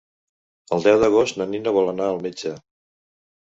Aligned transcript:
El 0.77 0.81
deu 0.87 1.03
d'agost 1.03 1.39
na 1.41 1.49
Nina 1.53 1.77
vol 1.77 1.95
anar 1.95 2.11
al 2.17 2.21
metge. 2.27 2.59